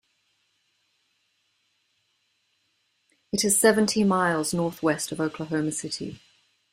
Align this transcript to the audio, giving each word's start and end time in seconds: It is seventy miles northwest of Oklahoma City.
It 3.31 3.43
is 3.43 3.55
seventy 3.59 4.03
miles 4.03 4.51
northwest 4.51 5.11
of 5.11 5.21
Oklahoma 5.21 5.71
City. 5.73 6.19